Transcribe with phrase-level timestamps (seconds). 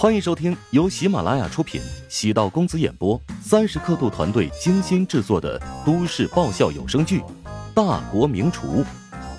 [0.00, 7.20] 欢迎收听由喜马拉雅出品、喜道公子演播、三十刻度团队精心制作的都市爆笑有声剧
[7.74, 8.82] 《大国名厨》，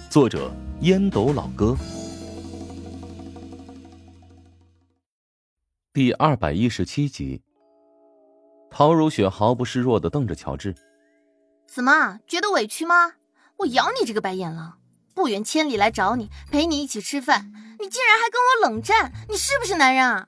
[0.07, 1.75] 作者烟斗老哥，
[5.91, 7.41] 第二百一十七集。
[8.69, 10.75] 陶如雪毫不示弱的瞪着乔治
[11.67, 13.13] ：“怎么觉得委屈吗？
[13.57, 14.77] 我咬你这个白眼狼！
[15.15, 20.27] 不远千里来找你，陪你一起吃饭，你竟然还跟我冷战，你是不是男人啊？”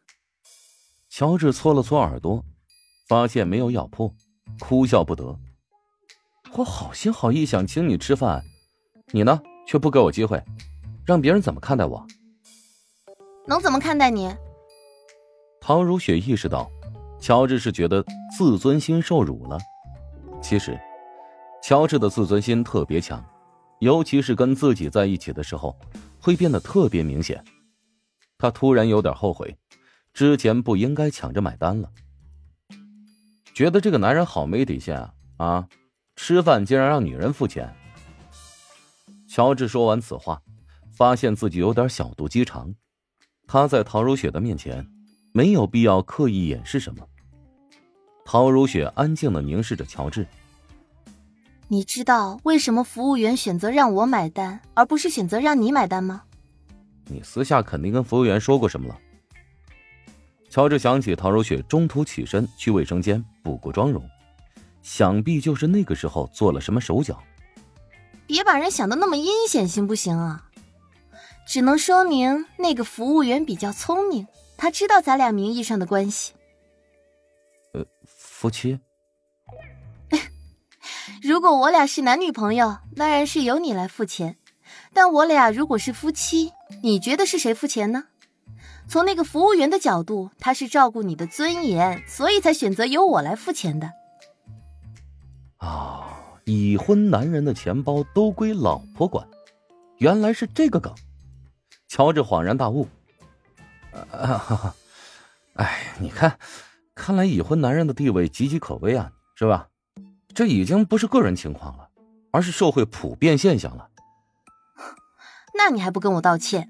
[1.16, 2.44] 乔治搓了搓耳朵，
[3.08, 4.12] 发现没有咬破，
[4.60, 5.38] 哭笑不得。
[6.56, 8.44] 我好心好意想请你吃饭，
[9.12, 10.44] 你呢却不给我机会，
[11.06, 12.04] 让别人怎么看待我？
[13.46, 14.36] 能怎么看待你？
[15.62, 16.68] 唐如雪意识到。
[17.20, 18.04] 乔治是觉得
[18.36, 19.60] 自尊心受辱了。
[20.42, 20.78] 其实，
[21.62, 23.24] 乔治的自尊心特别强，
[23.82, 25.78] 尤其是跟自己在一起的时候，
[26.20, 27.42] 会变得特别明显。
[28.40, 29.56] 他突然有点后悔，
[30.14, 31.90] 之前不应该抢着买单了。
[33.54, 35.14] 觉得这个男人好没底线啊！
[35.38, 35.68] 啊，
[36.16, 37.74] 吃饭竟然让女人付钱。
[39.28, 40.42] 乔治说完此话，
[40.92, 42.74] 发现自己有点小肚鸡肠。
[43.48, 44.88] 他在陶如雪的面前，
[45.32, 47.06] 没有必要刻意掩饰什么。
[48.24, 50.26] 陶如雪安静的凝视着乔治。
[51.68, 56.24] 你知道为什么服务员选择让我买单，而不是选择让你买单吗？
[57.08, 58.98] 你私下肯定跟服务员说过什么了。
[60.54, 64.08] 乔治想起陶如雪中途起身去卫生间补过妆容，
[64.84, 67.20] 想必就是那个时候做了什么手脚。
[68.28, 70.46] 别把人想的那么阴险，行不行啊？
[71.48, 76.34] 只能说明那个服务员比较聪明，他知道咱俩名义上的关系。
[77.74, 78.80] 呃夫妻，
[81.24, 84.38] 如果我俩是男女朋友，当然是由你来付钱。
[84.94, 86.52] 但我俩如果是夫妻，
[86.84, 88.04] 你觉得是谁付钱呢？
[88.88, 93.92] 从那个服务员的角度，他是照顾你的尊严，所以才选择由我来付钱的。
[95.58, 96.08] 啊，
[96.46, 99.28] 已婚男人的钱包都归老婆管，
[99.98, 100.94] 原来是这个梗。
[101.88, 102.88] 乔治恍然大悟。
[104.12, 104.76] 啊，
[105.56, 106.38] 哎，你看。
[106.96, 109.68] 看来已婚男人的地位岌岌可危啊，是吧？
[110.36, 111.90] 这已经不是个人情况了，
[112.32, 113.90] 而是社会普遍现象了。
[115.58, 116.70] 那你还不跟我道歉？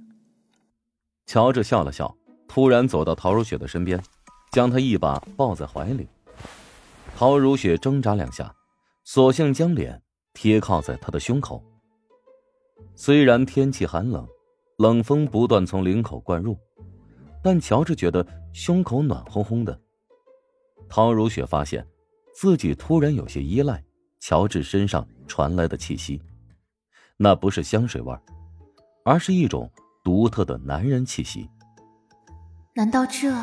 [1.25, 2.13] 乔治笑了笑，
[2.47, 4.01] 突然走到陶如雪的身边，
[4.51, 6.07] 将她一把抱在怀里。
[7.15, 8.53] 陶如雪挣扎两下，
[9.03, 10.01] 索性将脸
[10.33, 11.63] 贴靠在他的胸口。
[12.95, 14.27] 虽然天气寒冷，
[14.77, 16.57] 冷风不断从领口灌入，
[17.41, 19.79] 但乔治觉得胸口暖烘烘的。
[20.89, 21.87] 陶如雪发现，
[22.33, 23.83] 自己突然有些依赖
[24.19, 26.21] 乔治身上传来的气息，
[27.17, 28.15] 那不是香水味
[29.05, 29.69] 而是一种
[30.03, 31.49] 独特的男人气息。
[32.75, 33.33] 难道这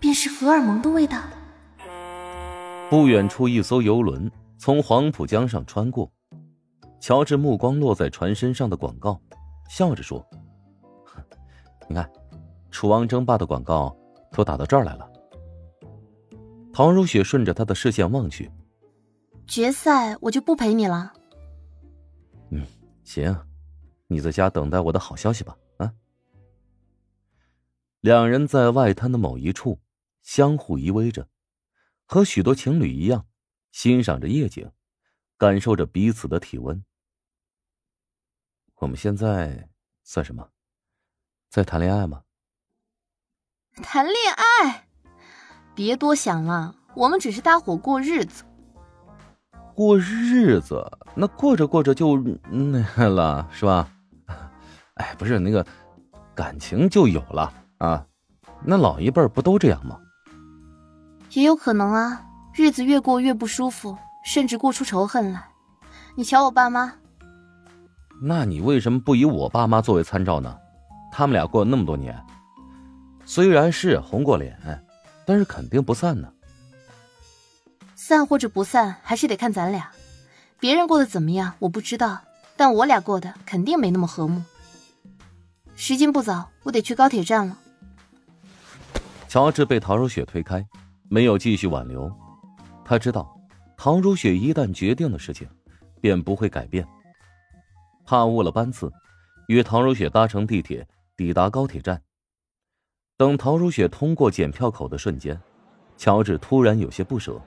[0.00, 1.20] 便是荷尔蒙的味道？
[2.88, 6.10] 不远处，一艘游轮从黄浦江上穿过，
[7.00, 9.20] 乔治目光落在船身上的广告，
[9.68, 10.26] 笑着说
[11.86, 12.10] ：“你看，
[12.70, 13.94] 楚王争霸的广告
[14.32, 15.06] 都打到这儿来了。”
[16.72, 18.50] 陶如雪顺着他的视线望去，
[19.46, 21.12] 决赛我就不陪你了。
[22.50, 22.64] 嗯，
[23.04, 23.36] 行，
[24.06, 25.56] 你在家等待我的好消息吧。
[27.98, 29.80] 啊，两人在外滩的某一处
[30.22, 31.28] 相互依偎着，
[32.06, 33.26] 和许多情侣一样，
[33.72, 34.70] 欣赏着夜景，
[35.36, 36.84] 感受着彼此的体温。
[38.76, 39.68] 我们现在
[40.04, 40.50] 算什么？
[41.50, 42.22] 在谈恋爱吗？
[43.82, 44.88] 谈恋爱。
[45.74, 48.44] 别多想了，我们只是搭伙过日子。
[49.74, 52.18] 过日子，那过着过着就
[52.50, 53.92] 那了，是吧？
[54.94, 55.64] 哎，不是那个
[56.34, 58.06] 感情就有了啊？
[58.64, 59.98] 那老一辈不都这样吗？
[61.32, 65.48] 也有可能啊，日子越过越不舒服，甚至过出仇恨来。
[66.14, 66.92] 你瞧我爸妈。
[68.20, 70.56] 那你为什么不以我爸妈作为参照呢？
[71.12, 72.16] 他们俩过了那么多年，
[73.24, 74.84] 虽然是红过脸。
[75.24, 76.32] 但是肯定不散呢。
[77.94, 79.90] 散或者不散，还是得看咱俩。
[80.58, 82.22] 别人过得怎么样，我不知道，
[82.56, 84.42] 但我俩过得肯定没那么和睦。
[85.76, 87.58] 时间不早，我得去高铁站了。
[89.28, 90.66] 乔治被陶如雪推开，
[91.10, 92.10] 没有继续挽留。
[92.82, 93.38] 他知道，
[93.76, 95.46] 陶如雪一旦决定的事情，
[96.00, 96.86] 便不会改变。
[98.06, 98.90] 怕误了班次，
[99.48, 102.00] 与陶如雪搭乘地铁抵达高铁站。
[103.18, 105.38] 等陶如雪通过检票口的瞬间，
[105.98, 107.38] 乔治突然有些不舍。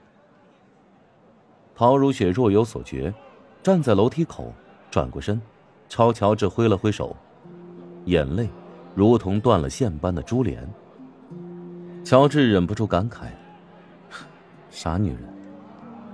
[1.74, 3.12] 陶如雪若有所觉，
[3.60, 4.52] 站在楼梯口，
[4.88, 5.42] 转过身，
[5.88, 7.16] 朝乔治挥了挥手，
[8.04, 8.48] 眼泪
[8.94, 10.64] 如同断了线般的珠帘。
[12.04, 13.26] 乔治忍不住感慨
[14.70, 15.20] ：“傻女人，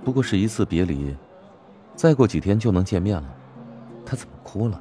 [0.05, 1.15] 不过是一次别离，
[1.95, 3.27] 再过几天就能见面了，
[4.05, 4.79] 她怎么哭了？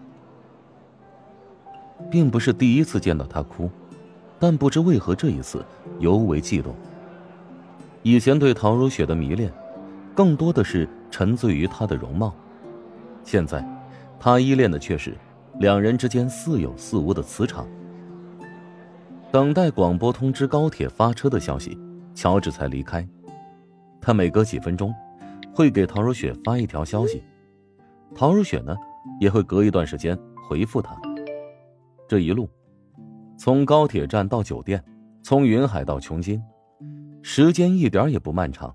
[2.11, 3.71] 并不是第一次见到她哭，
[4.39, 5.65] 但不知为何这一次
[5.99, 6.75] 尤为悸动。
[8.03, 9.51] 以前对陶如雪的迷恋，
[10.15, 12.35] 更多的是沉醉于她的容貌，
[13.25, 13.67] 现在，
[14.21, 15.17] 他依恋的却是
[15.59, 17.67] 两人之间似有似无的磁场。”
[19.31, 21.79] 等待广播通知高铁发车的消息，
[22.15, 23.07] 乔治才离开。
[24.01, 24.95] 他每隔几分钟
[25.55, 27.23] 会给陶如雪发一条消息，
[28.15, 28.75] 陶如雪呢
[29.21, 30.99] 也会隔一段时间回复他。
[32.09, 32.49] 这一路，
[33.37, 34.83] 从高铁站到酒店，
[35.23, 36.43] 从云海到琼金，
[37.23, 38.75] 时间一点也不漫长。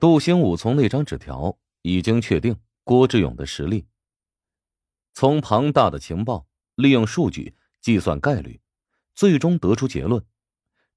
[0.00, 3.86] 杜兴武从那张纸条已经确定郭志勇的实力，
[5.14, 6.44] 从庞大的情报，
[6.74, 7.54] 利用数据。
[7.80, 8.60] 计算概率，
[9.14, 10.24] 最终得出结论，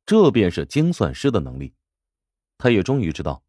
[0.06, 1.74] 这便是精算师的能力。
[2.58, 3.44] 他也终于知道，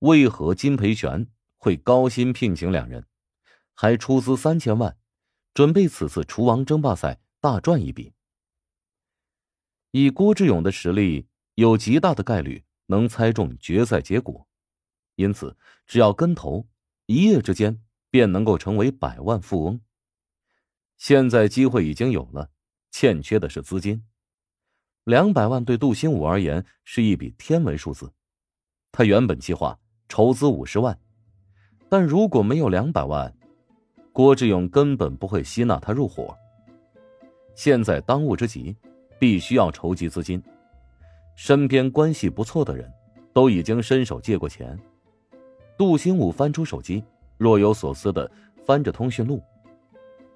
[0.00, 1.26] 为何金培全
[1.56, 3.06] 会高薪聘请两人，
[3.74, 4.96] 还出资三千万，
[5.54, 8.12] 准备此次厨王争霸赛大赚一笔。
[9.92, 14.48] 以郭志勇的实力，有极大的概率能猜中决赛结果，
[15.16, 15.56] 因此
[15.86, 16.68] 只要跟投，
[17.06, 19.80] 一夜之间便能够成为百万富翁。
[20.96, 22.50] 现在机会已经有了。
[22.90, 24.02] 欠缺的是资金，
[25.04, 28.12] 两百万对杜兴武而言是一笔天文数字。
[28.92, 29.78] 他原本计划
[30.08, 30.98] 筹资五十万，
[31.88, 33.32] 但如果没有两百万，
[34.12, 36.36] 郭志勇根本不会吸纳他入伙。
[37.54, 38.76] 现在当务之急，
[39.18, 40.42] 必须要筹集资金。
[41.36, 42.92] 身边关系不错的人，
[43.32, 44.78] 都已经伸手借过钱。
[45.78, 47.02] 杜兴武翻出手机，
[47.38, 48.30] 若有所思的
[48.66, 49.40] 翻着通讯录，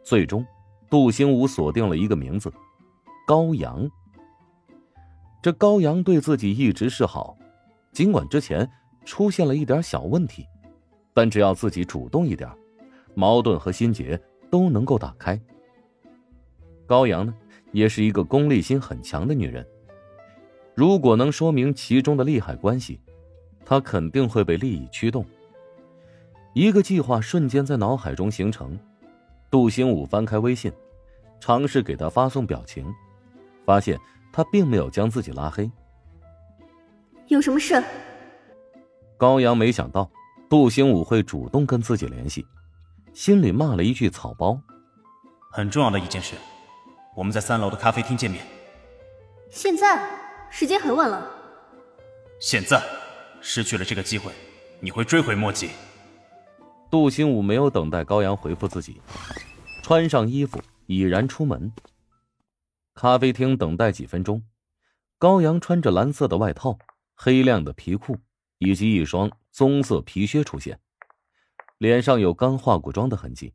[0.03, 0.47] 最终。
[0.95, 2.53] 杜兴武锁定了一个名字，
[3.27, 3.91] 高阳。
[5.43, 7.37] 这高阳对自己一直是好，
[7.91, 8.71] 尽管之前
[9.05, 10.47] 出现了一点小问题，
[11.13, 12.49] 但只要自己主动一点，
[13.13, 14.17] 矛盾和心结
[14.49, 15.37] 都能够打开。
[16.87, 17.35] 高阳呢，
[17.73, 19.67] 也是一个功利心很强的女人，
[20.77, 23.01] 如果能说明其中的利害关系，
[23.65, 25.27] 她肯定会被利益驱动。
[26.53, 28.79] 一个计划瞬间在脑海中形成。
[29.51, 30.73] 杜兴武翻开微信。
[31.47, 32.91] 尝试给他发送表情，
[33.67, 34.01] 发现
[34.33, 35.71] 他并没有将自己拉黑。
[37.27, 37.85] 有什么事？
[39.19, 40.11] 高阳没想到
[40.49, 42.47] 杜兴武会主动跟自己联系，
[43.13, 44.59] 心里骂了一句草包。
[45.53, 46.35] 很重要的一件事，
[47.15, 48.43] 我们在三楼的咖啡厅见面。
[49.51, 50.03] 现在
[50.49, 51.31] 时间很晚了。
[52.41, 52.83] 现在
[53.43, 54.33] 失去了这个机会，
[54.81, 55.69] 你会追悔莫及。
[56.91, 59.03] 杜兴武没有等待高阳回复自己，
[59.83, 60.59] 穿上衣服。
[60.87, 61.73] 已然出门。
[62.95, 64.45] 咖啡厅等待几分钟，
[65.19, 66.79] 高阳穿着蓝色的外套、
[67.15, 68.19] 黑亮的皮裤
[68.59, 70.81] 以及一双棕色皮靴出现，
[71.79, 73.55] 脸上有刚化过妆的痕迹，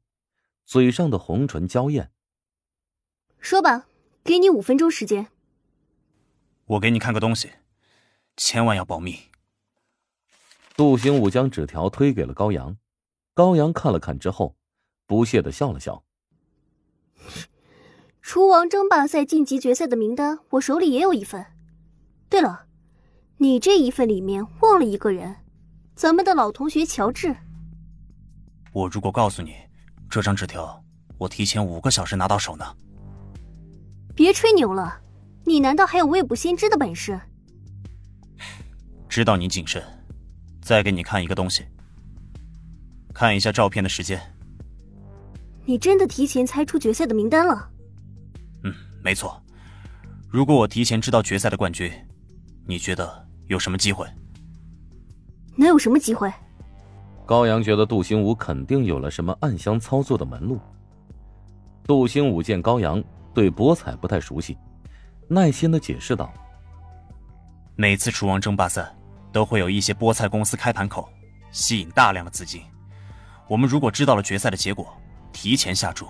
[0.66, 2.12] 嘴上的红唇娇艳。
[3.40, 3.88] 说吧，
[4.24, 5.28] 给你五分钟时间。
[6.66, 7.52] 我给你看个东西，
[8.36, 9.18] 千万要保密。
[10.76, 12.78] 杜兴武将纸条推给了高阳，
[13.34, 14.58] 高阳看了看之后，
[15.06, 16.04] 不屑的笑了笑。
[18.22, 21.46] 厨王争霸赛晋级决赛的名单，我手里也有一份。
[22.30, 22.66] 对了，
[23.38, 25.36] 你这一份里面忘了一个人，
[25.96, 27.36] 咱们的老同学乔治。
[28.72, 29.56] 我如果告诉你
[30.10, 30.84] 这张纸条，
[31.18, 32.66] 我提前五个小时拿到手呢。
[34.16, 35.02] 别吹牛了，
[35.46, 37.20] 你难道还有未卜先知的本事？
[39.08, 39.84] 知道你谨慎，
[40.62, 41.66] 再给你看一个东西，
[43.12, 44.22] 看一下照片的时间。
[45.70, 47.70] 你真的提前猜出决赛的名单了？
[48.64, 48.74] 嗯，
[49.04, 49.40] 没错。
[50.28, 51.92] 如果我提前知道决赛的冠军，
[52.66, 54.08] 你觉得有什么机会？
[55.56, 56.34] 能有什么机会？
[57.24, 60.60] 高阳觉得杜兴武肯定有了什么暗箱操作的门路。
[61.84, 64.58] 杜兴武见高阳对博彩不太熟悉，
[65.28, 66.34] 耐心的解释道
[67.78, 68.92] ：“每次厨王争霸赛
[69.32, 71.08] 都会有一些博彩公司开盘口，
[71.52, 72.60] 吸引大量的资金。
[73.48, 74.92] 我们如果知道了决赛的结果，
[75.32, 76.08] 提前下注，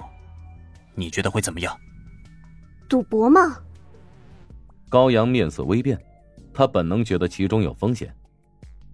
[0.96, 1.78] 你觉得会怎么样？”
[2.90, 3.58] 赌博吗？
[4.90, 6.00] 高阳面色微变，
[6.54, 8.14] 他本能觉得其中有风险。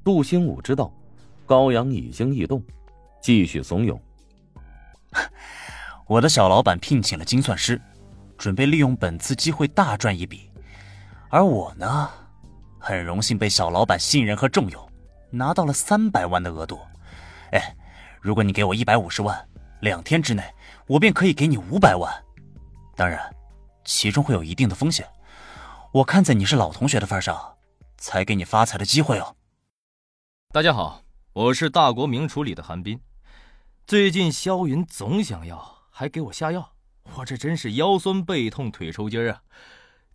[0.03, 0.93] 杜兴武知道
[1.45, 2.61] 高阳已经异动，
[3.21, 3.97] 继续怂恿
[6.05, 7.81] ：“我的小老板聘请了精算师，
[8.37, 10.51] 准备利用本次机会大赚一笔。
[11.29, 12.09] 而我呢，
[12.77, 14.89] 很荣幸被小老板信任和重用，
[15.31, 16.79] 拿到了三百万的额度。
[17.51, 17.75] 哎，
[18.21, 19.47] 如果你给我一百五十万，
[19.85, 20.43] 两天之内
[20.87, 22.11] 我便可以给你五百万。
[22.97, 23.19] 当然。”
[23.87, 25.07] 其中会有一定的风险，
[25.91, 27.55] 我看在你是老同学的份上，
[27.99, 29.35] 才给你发财的机会哦。
[30.51, 32.99] 大家好，我是大国名厨里的韩冰。
[33.85, 36.73] 最近萧云总想要，还给我下药，
[37.13, 39.43] 我这真是腰酸背痛腿抽筋啊！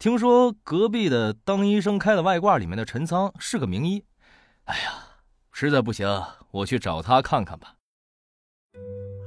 [0.00, 4.04] 听说隔壁的当医生开的外挂里面的陈仓是个名医，
[4.64, 4.94] 哎呀，
[5.52, 6.08] 实在不行，
[6.50, 7.76] 我去找他看看吧。